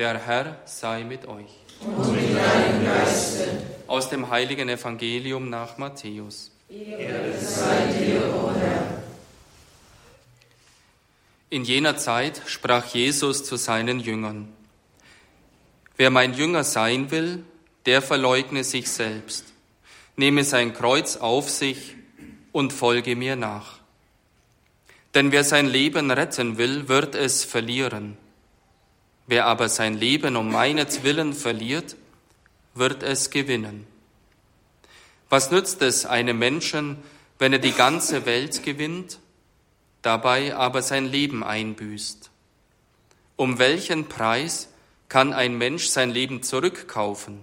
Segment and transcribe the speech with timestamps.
[0.00, 1.58] Der Herr sei mit euch.
[1.84, 3.48] Und mit deinem Geiste.
[3.86, 6.52] Aus dem heiligen Evangelium nach Matthäus.
[6.70, 9.02] Ehre sei dir, o Herr.
[11.50, 14.48] In jener Zeit sprach Jesus zu seinen Jüngern.
[15.98, 17.44] Wer mein Jünger sein will,
[17.84, 19.52] der verleugne sich selbst,
[20.16, 21.94] nehme sein Kreuz auf sich
[22.52, 23.80] und folge mir nach.
[25.14, 28.16] Denn wer sein Leben retten will, wird es verlieren.
[29.30, 31.94] Wer aber sein Leben um meinetwillen verliert,
[32.74, 33.86] wird es gewinnen.
[35.28, 36.96] Was nützt es einem Menschen,
[37.38, 39.20] wenn er die ganze Welt gewinnt,
[40.02, 42.28] dabei aber sein Leben einbüßt?
[43.36, 44.68] Um welchen Preis
[45.08, 47.38] kann ein Mensch sein Leben zurückkaufen?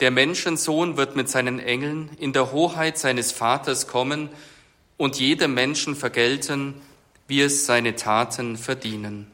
[0.00, 4.28] Der Menschensohn wird mit seinen Engeln in der Hoheit seines Vaters kommen
[4.96, 6.82] und jedem Menschen vergelten,
[7.28, 9.31] wie es seine Taten verdienen.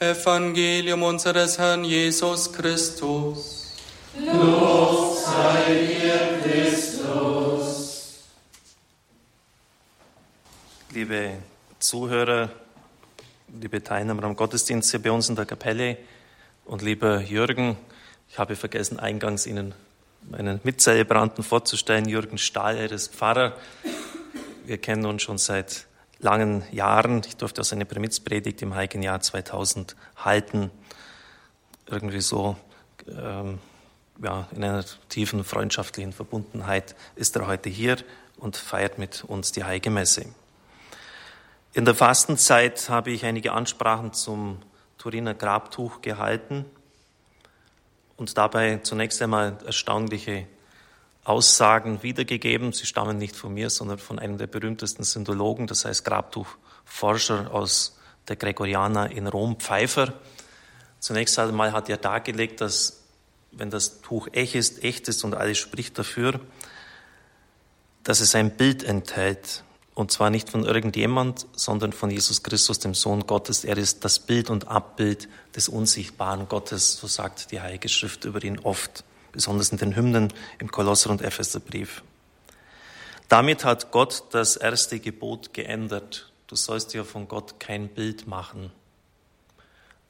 [0.00, 3.76] Evangelium unseres Herrn Jesus Christus.
[4.18, 8.24] Lob sei dir, Christus.
[10.90, 11.38] Liebe
[11.78, 12.50] Zuhörer,
[13.60, 15.96] liebe Teilnehmer am Gottesdienst hier bei uns in der Kapelle
[16.64, 17.76] und lieber Jürgen,
[18.28, 19.74] ich habe vergessen, eingangs Ihnen
[20.28, 23.56] meinen Mitzelebranten vorzustellen, Jürgen Stahl, er ist Pfarrer.
[24.64, 25.86] Wir kennen uns schon seit
[26.24, 27.22] langen Jahren.
[27.26, 30.70] Ich durfte auch seine Primizpredigt im heiligen Jahr 2000 halten.
[31.86, 32.56] Irgendwie so
[33.06, 33.60] ähm,
[34.22, 37.98] ja, in einer tiefen freundschaftlichen Verbundenheit ist er heute hier
[38.38, 40.26] und feiert mit uns die Heilige Messe.
[41.74, 44.62] In der Fastenzeit habe ich einige Ansprachen zum
[44.96, 46.64] Turiner Grabtuch gehalten
[48.16, 50.46] und dabei zunächst einmal erstaunliche
[51.24, 52.72] Aussagen wiedergegeben.
[52.72, 57.98] Sie stammen nicht von mir, sondern von einem der berühmtesten Syndologen, das heißt Grabtuchforscher aus
[58.28, 60.12] der Gregorianer in Rom, Pfeiffer.
[61.00, 63.00] Zunächst einmal hat er dargelegt, dass
[63.52, 66.40] wenn das Tuch echt ist, echt ist und alles spricht dafür,
[68.02, 69.64] dass es ein Bild enthält.
[69.94, 73.64] Und zwar nicht von irgendjemand, sondern von Jesus Christus, dem Sohn Gottes.
[73.64, 78.42] Er ist das Bild und Abbild des unsichtbaren Gottes, so sagt die Heilige Schrift über
[78.42, 82.02] ihn oft besonders in den Hymnen im Kolosser- und Epheserbrief.
[83.28, 86.32] Damit hat Gott das erste Gebot geändert.
[86.46, 88.70] Du sollst dir von Gott kein Bild machen.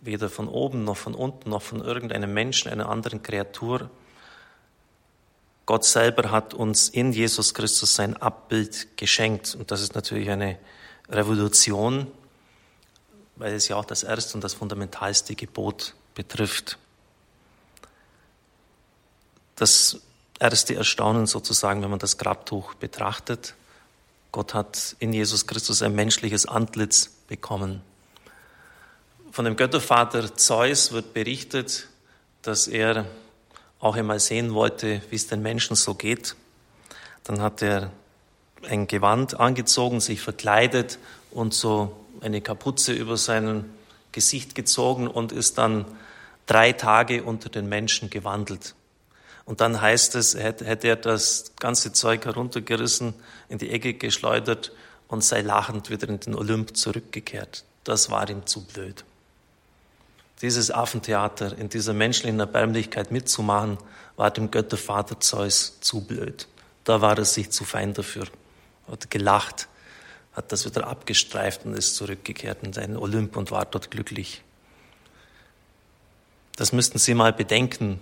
[0.01, 3.89] Weder von oben noch von unten noch von irgendeinem Menschen, einer anderen Kreatur.
[5.65, 9.55] Gott selber hat uns in Jesus Christus sein Abbild geschenkt.
[9.55, 10.59] Und das ist natürlich eine
[11.09, 12.09] Revolution,
[13.37, 16.79] weil es ja auch das erste und das fundamentalste Gebot betrifft
[19.57, 20.01] das
[20.39, 23.55] erste Erstaunen sozusagen, wenn man das Grabtuch betrachtet.
[24.33, 27.83] Gott hat in Jesus Christus ein menschliches Antlitz bekommen.
[29.31, 31.89] Von dem Göttervater Zeus wird berichtet,
[32.43, 33.07] dass er
[33.81, 36.37] auch einmal sehen wollte, wie es den Menschen so geht.
[37.25, 37.91] Dann hat er
[38.69, 40.99] ein Gewand angezogen, sich verkleidet
[41.31, 43.65] und so eine Kapuze über sein
[44.13, 45.85] Gesicht gezogen und ist dann
[46.47, 48.75] drei Tage unter den Menschen gewandelt.
[49.47, 53.15] Und dann heißt es, hätte er das ganze Zeug heruntergerissen,
[53.49, 54.73] in die Ecke geschleudert
[55.09, 57.65] und sei lachend wieder in den Olymp zurückgekehrt.
[57.85, 59.05] Das war ihm zu blöd.
[60.41, 63.79] Dieses Affentheater in dieser menschlichen Erbärmlichkeit mitzumachen,
[64.17, 66.49] war dem Göttervater Zeus zu blöd.
[66.85, 68.27] Da war er sich zu fein dafür.
[68.89, 69.69] Hat gelacht,
[70.35, 74.43] hat das wieder abgestreift und ist zurückgekehrt in seinen Olymp und war dort glücklich.
[76.57, 78.01] Das müssten Sie mal bedenken,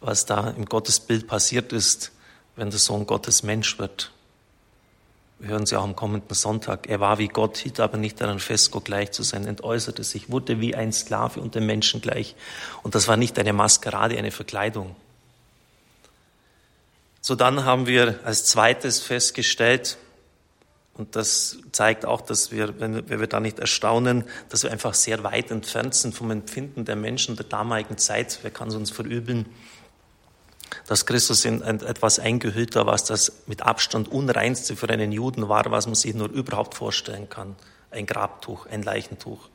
[0.00, 2.12] was da im Gottesbild passiert ist,
[2.56, 4.12] wenn der Sohn Gottes Mensch wird.
[5.38, 6.86] Wir hören Sie auch am kommenden Sonntag.
[6.88, 10.30] Er war wie Gott, hielt aber nicht daran fest, Gott gleich zu sein, entäußerte sich,
[10.30, 12.36] wurde wie ein Sklave und dem Menschen gleich.
[12.82, 14.94] Und das war nicht eine Maskerade, eine Verkleidung.
[17.22, 19.98] So dann haben wir als zweites festgestellt,
[20.94, 25.24] und das zeigt auch, dass wir, wenn wir da nicht erstaunen, dass wir einfach sehr
[25.24, 28.40] weit entfernt sind vom Empfinden der Menschen der damaligen Zeit.
[28.42, 29.46] Wer kann es uns verübeln?
[30.86, 35.70] Dass Christus in etwas eingehüllt war, was das mit Abstand unreinste für einen Juden war,
[35.70, 37.56] was man sich nur überhaupt vorstellen kann.
[37.90, 39.48] Ein Grabtuch, ein Leichentuch.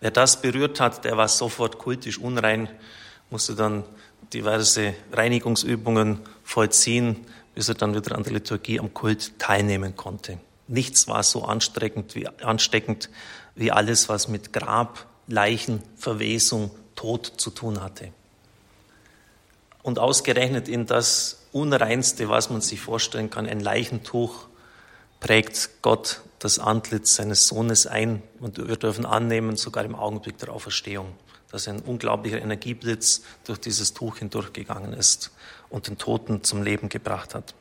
[0.00, 2.68] Wer das berührt hat, der war sofort kultisch unrein,
[3.30, 3.84] musste dann
[4.32, 10.38] diverse Reinigungsübungen vollziehen, bis er dann wieder an der Liturgie am Kult teilnehmen konnte.
[10.68, 13.08] Nichts war so ansteckend wie, ansteckend
[13.54, 18.12] wie alles, was mit Grab, Leichen, Verwesung, Tod zu tun hatte
[19.86, 24.48] und ausgerechnet in das Unreinste, was man sich vorstellen kann, ein Leichentuch
[25.20, 30.52] prägt Gott das Antlitz seines Sohnes ein und wir dürfen annehmen, sogar im Augenblick der
[30.52, 31.14] Auferstehung,
[31.52, 35.30] dass ein unglaublicher Energieblitz durch dieses Tuch hindurchgegangen ist
[35.70, 37.54] und den Toten zum Leben gebracht hat.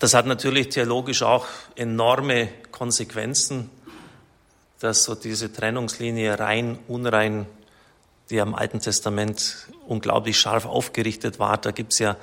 [0.00, 1.46] Das hat natürlich theologisch auch
[1.76, 3.70] enorme Konsequenzen,
[4.80, 7.46] dass so diese Trennungslinie rein, unrein,
[8.30, 12.16] die am Alten Testament unglaublich scharf aufgerichtet war, da gibt's ja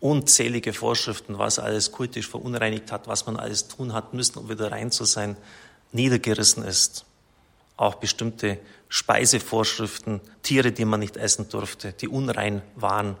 [0.00, 4.72] unzählige Vorschriften, was alles kultisch verunreinigt hat, was man alles tun hat müssen, um wieder
[4.72, 5.36] rein zu sein,
[5.92, 7.04] niedergerissen ist.
[7.76, 8.58] Auch bestimmte
[8.88, 13.16] Speisevorschriften, Tiere, die man nicht essen durfte, die unrein waren,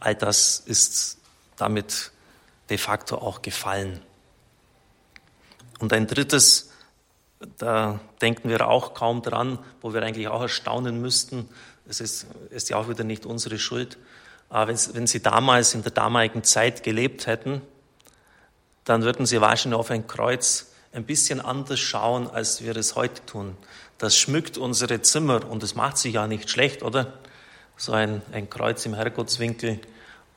[0.00, 1.18] all das ist
[1.56, 2.12] damit
[2.70, 4.00] de facto auch gefallen.
[5.78, 6.70] Und ein drittes,
[7.58, 11.48] da denken wir auch kaum dran, wo wir eigentlich auch erstaunen müssten,
[11.86, 13.98] es ist, ist ja auch wieder nicht unsere Schuld,
[14.48, 17.60] aber wenn, Sie damals in der damaligen Zeit gelebt hätten,
[18.84, 23.24] dann würden Sie wahrscheinlich auf ein Kreuz ein bisschen anders schauen, als wir es heute
[23.26, 23.56] tun.
[23.98, 27.14] Das schmückt unsere Zimmer und es macht sich ja nicht schlecht, oder?
[27.76, 29.80] So ein, ein Kreuz im Herrgottswinkel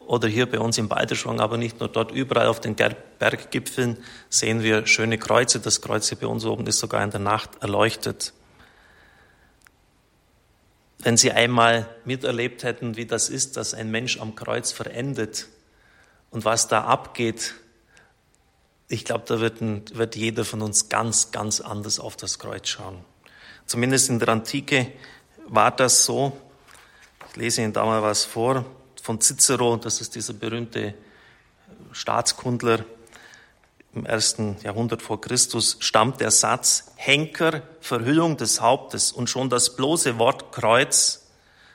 [0.07, 3.97] oder hier bei uns im Balderschwang, aber nicht nur dort, überall auf den Berggipfeln
[4.29, 5.59] sehen wir schöne Kreuze.
[5.59, 8.31] Das Kreuz hier bei uns oben ist sogar in der Nacht erleuchtet.
[10.99, 15.47] Wenn Sie einmal miterlebt hätten, wie das ist, dass ein Mensch am Kreuz verendet
[16.31, 17.55] und was da abgeht,
[18.87, 22.69] ich glaube, da wird, ein, wird jeder von uns ganz, ganz anders auf das Kreuz
[22.69, 23.03] schauen.
[23.65, 24.89] Zumindest in der Antike
[25.49, 26.37] war das so.
[27.29, 28.65] Ich lese Ihnen da mal was vor
[29.07, 30.93] von Cicero, das ist dieser berühmte
[31.93, 32.83] Staatskundler
[33.95, 39.77] im ersten Jahrhundert vor Christus, stammt der Satz, Henker, Verhüllung des Hauptes und schon das
[39.77, 41.25] bloße Wort Kreuz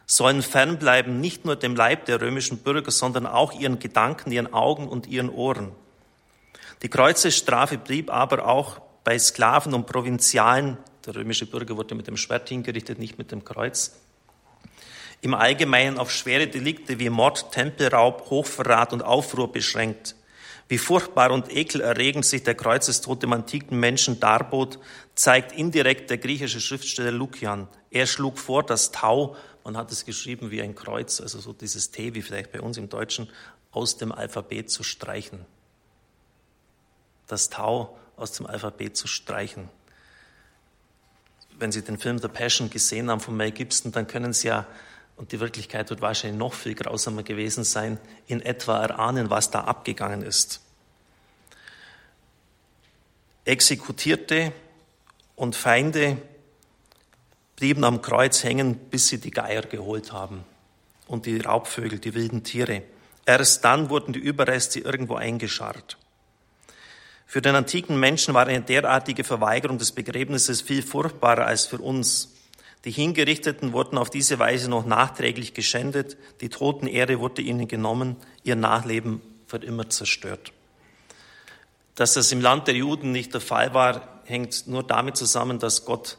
[0.04, 4.86] sollen fernbleiben nicht nur dem Leib der römischen Bürger, sondern auch ihren Gedanken, ihren Augen
[4.86, 5.72] und ihren Ohren.
[6.82, 10.76] Die Kreuzesstrafe blieb aber auch bei Sklaven und Provinzialen,
[11.06, 13.92] der römische Bürger wurde mit dem Schwert hingerichtet, nicht mit dem Kreuz,
[15.22, 20.16] im Allgemeinen auf schwere Delikte wie Mord, Tempelraub, Hochverrat und Aufruhr beschränkt.
[20.68, 24.80] Wie furchtbar und ekelerregend sich der Kreuzestod dem antiken Menschen darbot,
[25.14, 27.68] zeigt indirekt der griechische Schriftsteller Lukian.
[27.90, 31.92] Er schlug vor, das Tau, man hat es geschrieben wie ein Kreuz, also so dieses
[31.92, 33.30] T, wie vielleicht bei uns im Deutschen,
[33.70, 35.44] aus dem Alphabet zu streichen.
[37.28, 39.68] Das Tau aus dem Alphabet zu streichen.
[41.58, 44.66] Wenn Sie den Film The Passion gesehen haben von Mel Gibson, dann können Sie ja
[45.16, 49.62] und die Wirklichkeit wird wahrscheinlich noch viel grausamer gewesen sein, in etwa erahnen, was da
[49.62, 50.60] abgegangen ist.
[53.44, 54.52] Exekutierte
[55.36, 56.16] und Feinde
[57.56, 60.44] blieben am Kreuz hängen, bis sie die Geier geholt haben
[61.06, 62.82] und die Raubvögel, die wilden Tiere.
[63.26, 65.96] Erst dann wurden die Überreste irgendwo eingescharrt.
[67.26, 72.31] Für den antiken Menschen war eine derartige Verweigerung des Begräbnisses viel furchtbarer als für uns.
[72.84, 78.56] Die Hingerichteten wurden auf diese Weise noch nachträglich geschändet, die Totenehre wurde ihnen genommen, ihr
[78.56, 80.52] Nachleben wird immer zerstört.
[81.94, 85.84] Dass das im Land der Juden nicht der Fall war, hängt nur damit zusammen, dass
[85.84, 86.18] Gott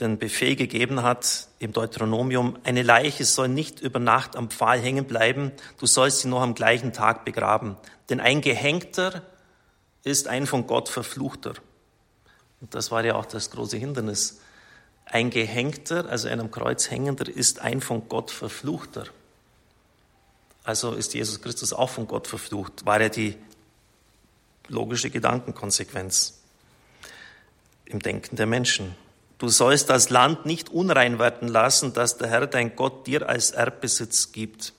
[0.00, 5.06] den Befehl gegeben hat im Deuteronomium, eine Leiche soll nicht über Nacht am Pfahl hängen
[5.06, 7.76] bleiben, du sollst sie noch am gleichen Tag begraben.
[8.10, 9.22] Denn ein Gehängter
[10.04, 11.54] ist ein von Gott verfluchter.
[12.60, 14.40] Und das war ja auch das große Hindernis
[15.06, 19.06] ein Gehängter, also ein am Kreuz hängender, ist ein von Gott verfluchter.
[20.64, 22.84] Also ist Jesus Christus auch von Gott verflucht.
[22.84, 23.36] War ja die
[24.68, 26.40] logische Gedankenkonsequenz
[27.84, 28.96] im Denken der Menschen.
[29.38, 33.52] Du sollst das Land nicht unrein werden lassen, das der Herr dein Gott dir als
[33.52, 34.72] Erbbesitz gibt.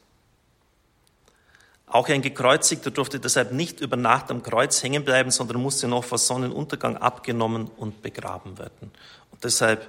[1.85, 6.03] Auch ein Gekreuzigter durfte deshalb nicht über Nacht am Kreuz hängen bleiben, sondern musste noch
[6.03, 8.91] vor Sonnenuntergang abgenommen und begraben werden.
[9.31, 9.87] Und deshalb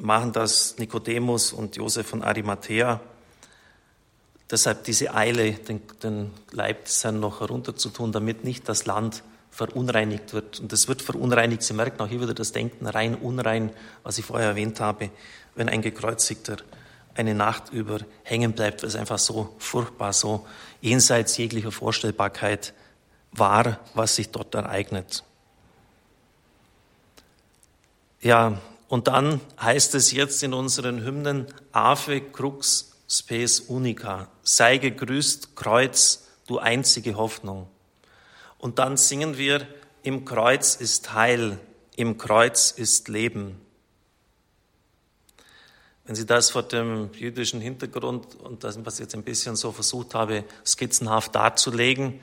[0.00, 3.00] machen das Nikodemus und Josef von Arimathea.
[4.50, 10.32] Deshalb diese Eile, den, den Leib des Herrn noch herunterzutun, damit nicht das Land verunreinigt
[10.32, 10.60] wird.
[10.60, 11.62] Und es wird verunreinigt.
[11.62, 13.70] Sie merken auch hier wieder das Denken rein unrein,
[14.02, 15.10] was ich vorher erwähnt habe,
[15.54, 16.56] wenn ein Gekreuzigter
[17.14, 20.46] eine Nacht über hängen bleibt, weil es einfach so furchtbar, so
[20.80, 22.72] jenseits jeglicher Vorstellbarkeit
[23.32, 25.24] war, was sich dort ereignet.
[28.20, 35.54] Ja, und dann heißt es jetzt in unseren Hymnen, Ave Crux Spes Unica, sei gegrüßt,
[35.54, 37.68] Kreuz, du einzige Hoffnung.
[38.58, 39.64] Und dann singen wir,
[40.02, 41.60] im Kreuz ist Heil,
[41.94, 43.60] im Kreuz ist Leben.
[46.04, 49.70] Wenn Sie das vor dem jüdischen Hintergrund und das, was ich jetzt ein bisschen so
[49.70, 52.18] versucht habe, skizzenhaft darzulegen,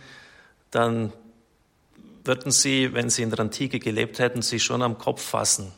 [0.71, 1.13] dann
[2.25, 5.71] würden sie, wenn sie in der Antike gelebt hätten, sich schon am Kopf fassen.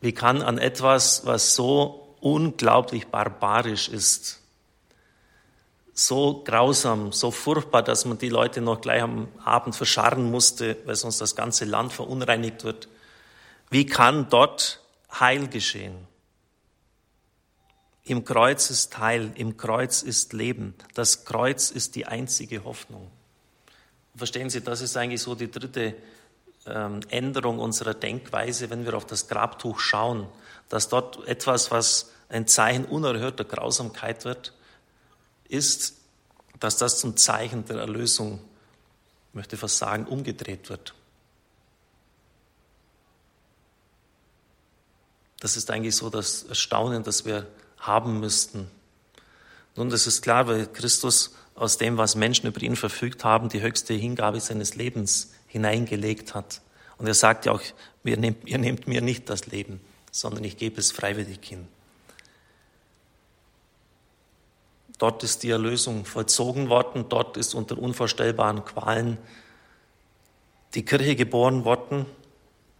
[0.00, 4.40] Wie kann an etwas, was so unglaublich barbarisch ist,
[5.92, 10.96] so grausam, so furchtbar, dass man die Leute noch gleich am Abend verscharren musste, weil
[10.96, 12.88] sonst das ganze Land verunreinigt wird.
[13.68, 14.80] Wie kann dort
[15.12, 16.08] Heil geschehen?
[18.04, 20.74] Im Kreuz ist Heil, im Kreuz ist Leben.
[20.94, 23.10] Das Kreuz ist die einzige Hoffnung.
[24.16, 25.94] Verstehen Sie, das ist eigentlich so die dritte
[27.08, 30.26] Änderung unserer Denkweise, wenn wir auf das Grabtuch schauen,
[30.68, 34.54] dass dort etwas, was ein Zeichen unerhörter Grausamkeit wird,
[35.48, 35.96] ist,
[36.60, 38.40] dass das zum Zeichen der Erlösung,
[39.32, 40.94] möchte fast sagen, umgedreht wird.
[45.40, 47.46] Das ist eigentlich so das Erstaunen, das wir
[47.78, 48.70] haben müssten.
[49.74, 53.60] Nun, das ist klar, weil Christus aus dem, was Menschen über ihn verfügt haben, die
[53.60, 56.62] höchste Hingabe seines Lebens hineingelegt hat.
[56.96, 57.62] Und er sagt ja auch,
[58.04, 59.80] ihr nehmt, ihr nehmt mir nicht das Leben,
[60.10, 61.66] sondern ich gebe es freiwillig hin.
[64.98, 69.18] Dort ist die Erlösung vollzogen worden, dort ist unter unvorstellbaren Qualen
[70.74, 72.06] die Kirche geboren worden,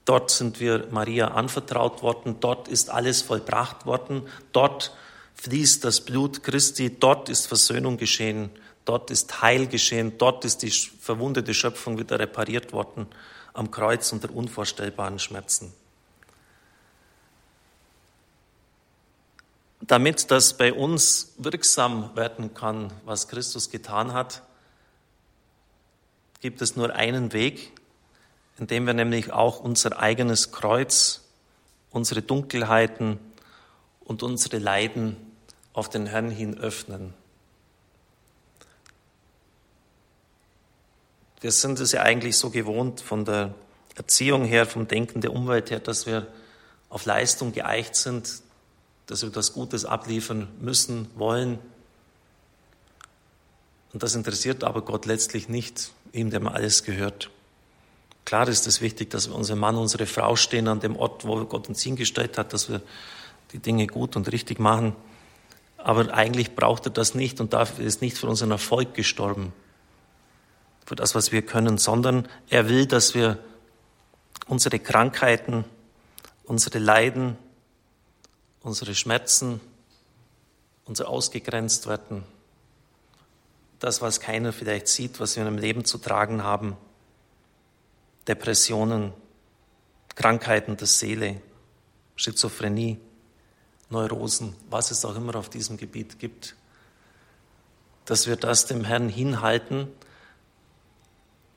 [0.04, 4.22] dort sind wir Maria anvertraut worden, dort ist alles vollbracht worden,
[4.52, 4.94] dort
[5.34, 8.50] fließt das Blut Christi, dort ist Versöhnung geschehen,
[8.90, 13.06] dort ist Heil geschehen, dort ist die verwundete Schöpfung wieder repariert worden
[13.52, 15.72] am Kreuz unter unvorstellbaren Schmerzen.
[19.80, 24.42] Damit das bei uns wirksam werden kann, was Christus getan hat,
[26.40, 27.70] gibt es nur einen Weg,
[28.58, 31.28] indem wir nämlich auch unser eigenes Kreuz,
[31.92, 33.20] unsere Dunkelheiten
[34.00, 35.16] und unsere Leiden
[35.74, 37.14] auf den Herrn hin öffnen.
[41.40, 43.54] Wir sind es ja eigentlich so gewohnt von der
[43.96, 46.26] Erziehung her, vom Denken der Umwelt her, dass wir
[46.90, 48.42] auf Leistung geeicht sind,
[49.06, 51.58] dass wir das Gutes abliefern müssen, wollen.
[53.92, 57.30] Und das interessiert aber Gott letztlich nicht, ihm dem alles gehört.
[58.24, 61.44] Klar ist es wichtig, dass wir unser Mann, unsere Frau stehen an dem Ort, wo
[61.46, 62.82] Gott uns hingestellt hat, dass wir
[63.52, 64.94] die Dinge gut und richtig machen.
[65.78, 69.52] Aber eigentlich braucht er das nicht und dafür ist nicht für unseren Erfolg gestorben,
[70.84, 73.38] für das, was wir können, sondern er will, dass wir
[74.46, 75.64] unsere Krankheiten,
[76.44, 77.36] unsere Leiden,
[78.62, 79.60] unsere Schmerzen,
[80.84, 82.24] unser ausgegrenzt werden,
[83.78, 86.76] das, was keiner vielleicht sieht, was wir im Leben zu tragen haben,
[88.28, 89.12] Depressionen,
[90.14, 91.40] Krankheiten der Seele,
[92.16, 92.98] Schizophrenie,
[93.88, 96.54] Neurosen, was es auch immer auf diesem Gebiet gibt,
[98.04, 99.88] dass wir das dem Herrn hinhalten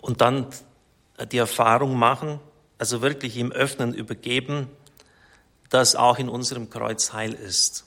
[0.03, 0.47] und dann
[1.31, 2.41] die Erfahrung machen,
[2.77, 4.67] also wirklich ihm öffnen, übergeben,
[5.69, 7.85] dass auch in unserem Kreuz Heil ist.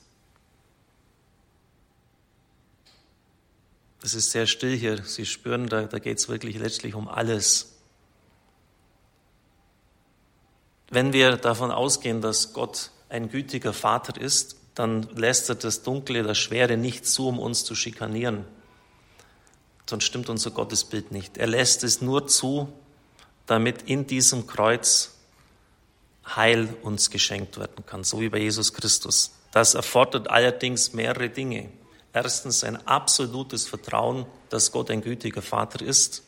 [4.01, 5.03] Es ist sehr still hier.
[5.03, 7.75] Sie spüren, da, da geht es wirklich letztlich um alles.
[10.89, 16.23] Wenn wir davon ausgehen, dass Gott ein gütiger Vater ist, dann lässt er das Dunkle,
[16.23, 18.45] das Schwere nicht zu, um uns zu schikanieren.
[19.89, 21.37] Sonst stimmt unser Gottesbild nicht.
[21.37, 22.71] Er lässt es nur zu,
[23.45, 25.13] damit in diesem Kreuz
[26.25, 29.31] Heil uns geschenkt werden kann, so wie bei Jesus Christus.
[29.51, 31.69] Das erfordert allerdings mehrere Dinge.
[32.13, 36.23] Erstens ein absolutes Vertrauen, dass Gott ein gütiger Vater ist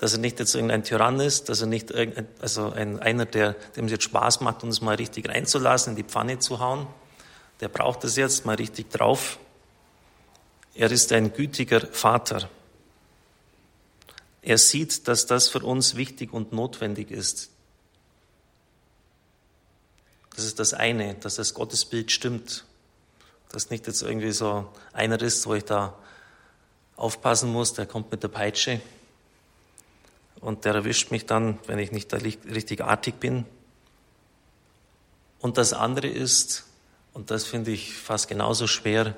[0.00, 3.52] dass er nicht jetzt irgendein Tyrann ist, dass er nicht irgendein, also ein, einer, der,
[3.76, 6.86] dem es jetzt Spaß macht, uns mal richtig reinzulassen, in die Pfanne zu hauen.
[7.60, 9.38] Der braucht es jetzt mal richtig drauf.
[10.74, 12.48] Er ist ein gütiger Vater.
[14.42, 17.50] Er sieht, dass das für uns wichtig und notwendig ist.
[20.36, 22.64] Das ist das eine, dass das Gottesbild stimmt.
[23.50, 25.98] Dass nicht jetzt irgendwie so einer ist, wo ich da
[26.96, 28.80] aufpassen muss, der kommt mit der Peitsche
[30.40, 33.44] und der erwischt mich dann, wenn ich nicht richtig artig bin.
[35.38, 36.64] Und das andere ist,
[37.12, 39.16] und das finde ich fast genauso schwer,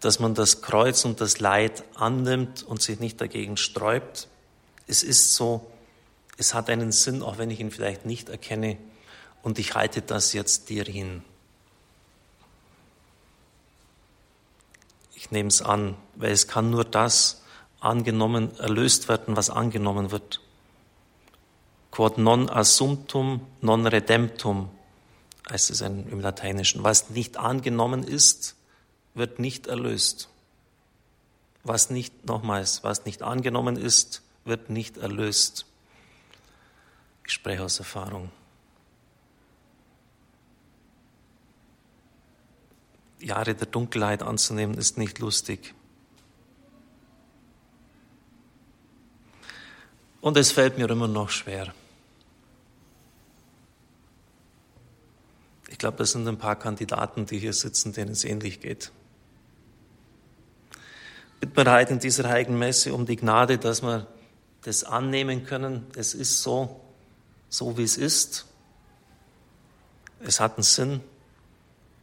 [0.00, 4.28] dass man das Kreuz und das Leid annimmt und sich nicht dagegen sträubt.
[4.86, 5.70] Es ist so,
[6.38, 8.78] es hat einen Sinn, auch wenn ich ihn vielleicht nicht erkenne,
[9.42, 11.22] und ich halte das jetzt dir hin.
[15.14, 17.42] Ich nehme es an, weil es kann nur das
[17.78, 20.40] angenommen, erlöst werden, was angenommen wird.
[21.90, 24.70] Quod non assumptum, non redemptum,
[25.50, 26.84] heißt es im Lateinischen.
[26.84, 28.56] Was nicht angenommen ist,
[29.14, 30.28] wird nicht erlöst.
[31.62, 35.66] Was nicht, nochmals, was nicht angenommen ist, wird nicht erlöst.
[37.26, 38.30] Ich spreche aus Erfahrung.
[43.20, 45.74] Jahre der Dunkelheit anzunehmen, ist nicht lustig.
[50.20, 51.74] Und es fällt mir immer noch schwer.
[55.68, 58.92] Ich glaube, das sind ein paar Kandidaten, die hier sitzen, denen es ähnlich geht.
[61.40, 64.06] Bitten wir halt in dieser heiligen Messe um die Gnade, dass wir
[64.62, 65.86] das annehmen können.
[65.96, 66.80] Es ist so,
[67.48, 68.46] so wie es ist.
[70.20, 71.00] Es hat einen Sinn,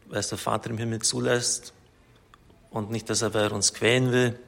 [0.07, 1.73] weil es der Vater im Himmel zulässt
[2.71, 4.39] und nicht, dass er uns quälen will.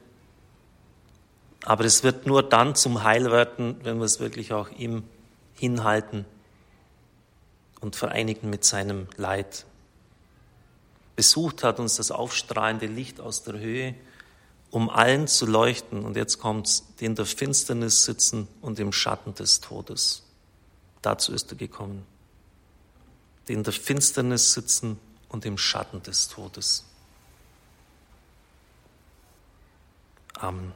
[1.65, 5.03] Aber es wird nur dann zum Heil werden, wenn wir es wirklich auch ihm
[5.53, 6.25] hinhalten
[7.79, 9.65] und vereinigen mit seinem Leid.
[11.15, 13.93] Besucht hat uns das aufstrahlende Licht aus der Höhe,
[14.71, 16.03] um allen zu leuchten.
[16.03, 20.23] Und jetzt kommt's, die in der Finsternis sitzen und im Schatten des Todes.
[21.01, 22.05] Dazu ist er gekommen.
[23.47, 24.99] Die in der Finsternis sitzen
[25.29, 26.85] und im Schatten des Todes.
[30.35, 30.73] Amen.